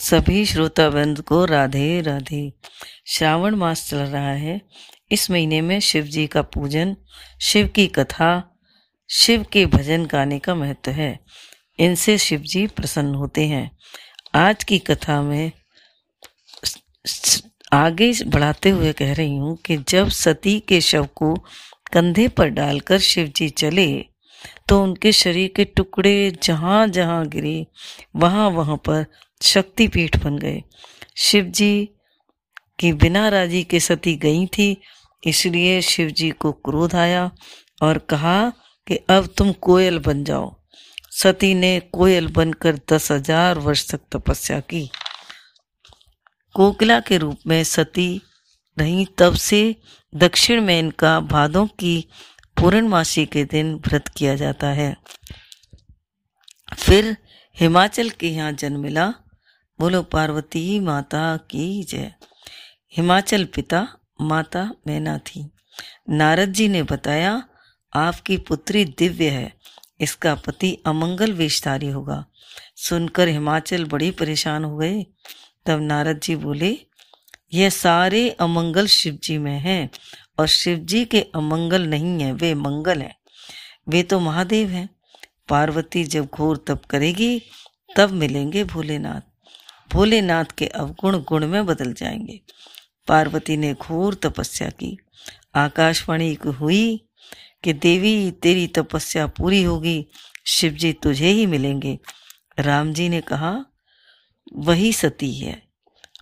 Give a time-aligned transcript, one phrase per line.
[0.00, 2.52] सभी श्रोताबंद को राधे राधे।
[3.06, 4.60] श्रावण मास चल रहा है।
[5.10, 6.96] इस महीने में शिव जी का पूजन,
[7.40, 8.30] शिव की कथा,
[9.10, 11.18] शिव के भजन गाने का महत्व है।
[11.78, 13.70] इनसे शिव जी प्रसन्न होते हैं।
[14.34, 15.52] आज की कथा में
[17.72, 21.34] आगे बढ़ाते हुए कह रही हूँ कि जब सती के शव को
[21.92, 24.04] कंधे पर डालकर शिव जी चले
[24.68, 27.66] तो उनके शरीर के टुकड़े जहाँ जहाँ गिरे
[28.16, 29.04] वहाँ वहाँ पर
[29.40, 30.62] शक्तिपीठ बन गए।
[31.18, 31.88] शिव जी
[32.78, 34.76] की बिना राज़ी के सती गई थी,
[35.22, 37.30] इसलिए शिव जी को क्रोध आया
[37.82, 38.48] और कहा
[38.86, 40.54] कि अब तुम कोयल बन जाओ।
[41.12, 44.88] सती ने कोयल बनकर दस हज़ार वर्ष तक तपस्या की।
[46.54, 48.20] कोकिला के रूप में सती
[48.76, 49.76] रही, तब से
[50.12, 52.04] दक्षिण में इनका भादों की
[52.56, 54.94] पूर्णमासी के दिन व्रत किया जाता है।
[56.78, 57.16] फिर
[57.56, 59.12] हिमाचल के यहाँ जन्म मिला।
[59.80, 62.12] बोलो, पार्वती माता की जय।
[62.96, 63.88] हिमाचल पिता
[64.20, 65.50] माता मैना थी
[66.10, 67.44] नारद जी ने बताया,
[67.94, 69.54] आपकी पुत्री दिव्य है,
[70.00, 72.24] इसका पति अमंगल वेशधारी होगा।
[72.76, 75.06] सुनकर हिमाचल बड़ी परेशान हो गए।
[75.66, 76.78] तब नारद जी बोले,
[77.54, 79.90] यह सारे अमंगल शिव जी में हैं,
[80.38, 83.16] और शिव जी के अमंगल नहीं है, वे मंगल हैं।
[83.88, 84.90] वे तो महादेव हैं।
[85.48, 87.42] पार्वती जब घोर तप करेगी,
[87.96, 89.29] तब मिलेंगे भोलेनाथ।
[89.92, 92.40] भोलेनाथ के अवगुण गुण में बदल जाएँगे।
[93.08, 94.98] पार्वती ने घोर तपस्या की।
[95.54, 97.08] आकाशवाणी हुई
[97.64, 100.06] कि, देवी, तेरी तपस्या पूरी होगी
[100.46, 101.98] शिव जी तुझे ही मिलेंगे।
[102.58, 103.64] राम जी ने कहा,
[104.56, 105.62] वही सती है।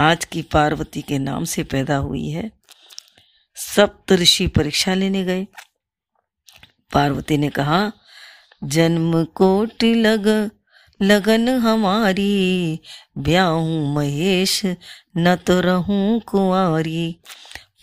[0.00, 2.52] आज की पार्वती के नाम से पैदा हुई है।
[3.56, 5.46] सप्त ऋषि परीक्षा लेने गए।
[6.92, 7.92] पार्वती ने कहा,
[8.64, 10.50] जन्म कोट लग
[11.02, 12.80] लगन हमारी,
[13.18, 14.62] ब्याहूं महेश
[15.16, 17.16] न तो रहूँ कुंवारी।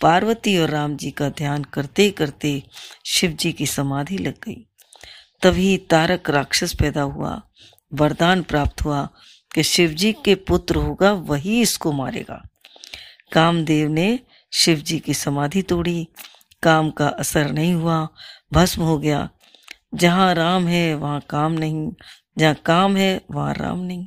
[0.00, 2.62] पार्वती और राम जी का ध्यान करते करते
[3.06, 4.66] शिव जी की समाधि लग गई।
[5.42, 7.42] तभी तारक राक्षस पैदा हुआ।
[7.94, 9.08] वरदान प्राप्त हुआ
[9.54, 12.48] कि शिव जी के पुत्र होगा, वही इसको मारेगा।
[13.32, 14.18] कामदेव ने
[14.52, 16.08] शिव जी की समाधि तोड़ी।
[16.62, 18.08] काम का असर नहीं हुआ,
[18.52, 19.28] भस्म हो गया।
[19.94, 21.92] जहाँ राम है, वहाँ काम नहीं।
[22.38, 24.06] जहाँ काम है, वहाँ राम नहीं।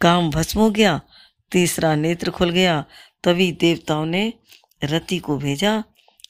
[0.00, 1.00] काम भस्म हो गया,
[1.52, 2.84] तीसरा नेत्र खुल गया।
[3.24, 4.32] तभी देवताओं ने
[4.84, 5.84] रति को भेजा।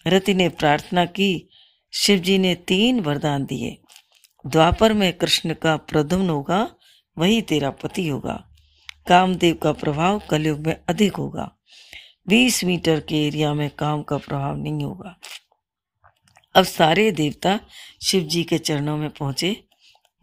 [0.07, 1.49] रति ने प्रार्थना की।
[1.93, 3.79] शिव जी ने तीन वरदान दिए।
[4.47, 6.71] द्वापर में कृष्ण का प्रधुम्न होगा,
[7.19, 8.49] वही तेरा पति होगा।
[9.09, 11.53] कामदेव का प्रभाव कलयुग में अधिक होगा।
[12.29, 15.17] बीस मीटर के एरिया में काम का प्रभाव नहीं होगा।
[16.55, 17.61] अब सारे देवता
[18.03, 19.65] शिव जी के चरणों में पहुँचे।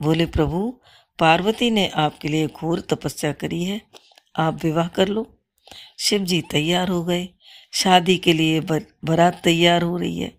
[0.01, 0.81] बोले, प्रभु,
[1.19, 3.81] पार्वती ने आपके लिए घोर तपस्या करी है।
[4.37, 5.39] आप विवाह कर लो।
[5.99, 7.29] शिव जी तैयार हो गए।
[7.73, 10.37] शादी के लिए बारात तैयार हो रही है।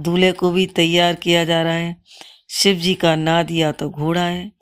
[0.00, 2.02] दूल्हे को भी तैयार किया जा रहा है।
[2.50, 4.52] शिव जी का नाद या तो घोड़ा है।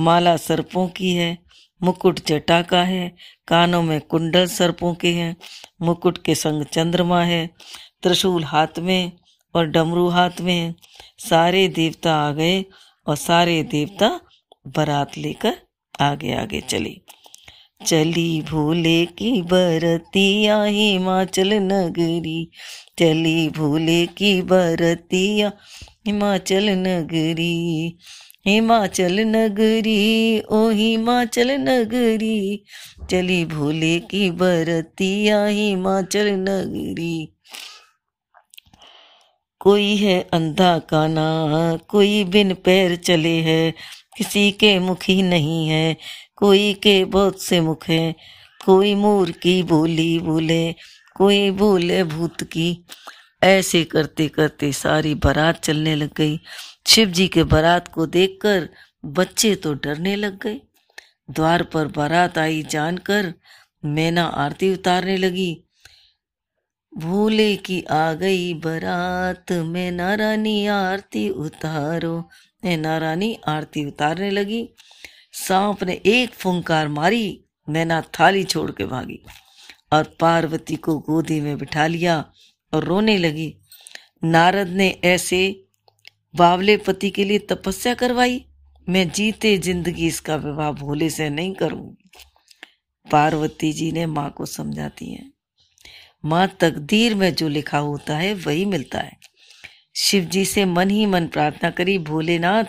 [0.00, 1.38] माला सर्पों की है।
[1.82, 3.16] मुकुट जटा का है।
[3.48, 5.36] कानों में कुंडल सर्पों के हैं।
[5.82, 7.50] मुकुट के संग चंद्रमा है।
[8.02, 9.12] त्रिशूल हाथ में
[9.54, 10.74] और डमरू हाथ में है।
[11.18, 12.64] सारे देवता आ गए।
[13.08, 14.20] और सारे देवता
[14.66, 15.54] बारात लेकर
[16.00, 16.96] आगे आगे चले।
[17.86, 22.50] चली भोले की बरतिया हिमाचल नगरी।
[22.98, 25.52] चली भोले की बरतिया
[26.06, 27.96] हिमाचल नगरी।
[28.46, 32.64] हिमाचल नगरी, ओ हिमाचल नगरी।
[33.10, 37.37] चली भोले की बरतिया हिमाचल नगरी।
[39.60, 43.74] कोई है अंधा काना कोई बिन पैर चले है,
[44.16, 45.96] किसी के मुखी नहीं है,
[46.36, 48.14] कोई के बहुत से मुख है,
[48.64, 50.72] कोई मोर की बोली बोले,
[51.16, 52.84] कोई बोले भूत की।
[53.42, 56.40] ऐसे करते करते सारी बारात चलने लग गई।
[56.86, 58.68] शिव जी के बारात को देखकर
[59.04, 60.60] बच्चे तो डरने लग गए।
[61.30, 63.32] द्वार पर बारात आई जानकर
[63.84, 65.64] मैना आरती उतारने लगी।
[66.98, 72.28] भूले की आ गई बारात। में नारानी आरती उतारो।
[72.64, 74.68] मैं नारानी आरती उतारने लगी।
[75.32, 79.20] सांप ने एक फुंकार मारी। मैना थाली छोड़ के भागी
[79.92, 82.24] और पार्वती को गोदी में बिठा लिया
[82.72, 83.54] और रोने लगी।
[84.24, 85.64] नारद ने ऐसे
[86.36, 88.44] बावले पति के लिए तपस्या करवाई।
[88.88, 92.10] मैं जीते ज़िंदगी इसका विवाह भोले से नहीं करूँगी।
[93.10, 95.32] पार्वती जी ने माँ को समझाती हैं।
[96.24, 99.18] माँ तकदीर में जो लिखा होता है, वही मिलता है।
[99.96, 102.64] शिव जी से मन ही मन प्रार्थना करी, भोलेनाथ,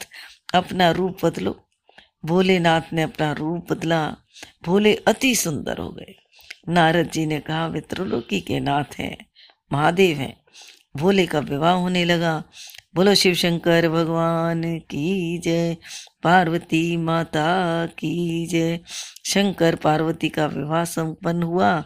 [0.54, 1.70] अपना रूप बदलो।
[2.26, 4.16] भोलेनाथ ने अपना रूप बदला।
[4.66, 6.16] भोले अति सुंदर हो गए।
[6.70, 9.18] नारद जी ने कहा, वे त्रिलोकी के नाथ हैं,
[9.74, 10.44] महादेव हैं।
[10.98, 12.44] भोले का विवाह होने लगा।
[12.96, 15.78] बोलो शिव शंकर भगवान की जय,
[16.24, 18.80] पार्वती माता की जय।
[19.26, 21.84] शंकर पार्वती का विवाह संपन्न हुआ।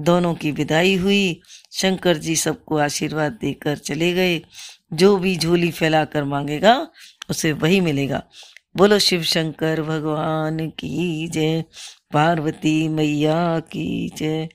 [0.00, 1.40] दोनों की विदाई हुई।
[1.72, 4.42] शंकर जी सबको आशीर्वाद देकर चले गए।
[4.92, 6.88] जो भी झोली फैलाकर मांगेगा,
[7.30, 8.22] उसे वही मिलेगा।
[8.76, 11.64] बोलो, शिव शंकर, भगवान की जय।
[12.12, 14.48] पार्वती मैया की जय।